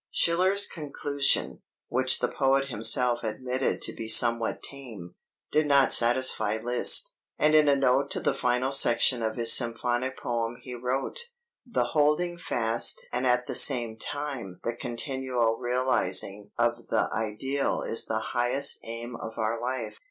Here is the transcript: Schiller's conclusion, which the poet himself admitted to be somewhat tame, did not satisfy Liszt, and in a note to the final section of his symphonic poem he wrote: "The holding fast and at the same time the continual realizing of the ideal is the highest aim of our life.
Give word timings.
Schiller's 0.09 0.65
conclusion, 0.65 1.61
which 1.87 2.21
the 2.21 2.27
poet 2.27 2.69
himself 2.69 3.23
admitted 3.23 3.83
to 3.83 3.93
be 3.93 4.07
somewhat 4.07 4.63
tame, 4.63 5.13
did 5.51 5.67
not 5.67 5.93
satisfy 5.93 6.57
Liszt, 6.57 7.13
and 7.37 7.53
in 7.53 7.67
a 7.69 7.75
note 7.75 8.09
to 8.09 8.19
the 8.19 8.33
final 8.33 8.71
section 8.71 9.21
of 9.21 9.35
his 9.35 9.53
symphonic 9.53 10.17
poem 10.17 10.55
he 10.59 10.73
wrote: 10.73 11.25
"The 11.67 11.85
holding 11.93 12.39
fast 12.39 13.05
and 13.13 13.27
at 13.27 13.45
the 13.45 13.53
same 13.53 13.95
time 13.95 14.59
the 14.63 14.73
continual 14.75 15.59
realizing 15.59 16.49
of 16.57 16.87
the 16.87 17.07
ideal 17.13 17.83
is 17.83 18.05
the 18.07 18.29
highest 18.33 18.79
aim 18.83 19.15
of 19.15 19.37
our 19.37 19.61
life. 19.61 19.99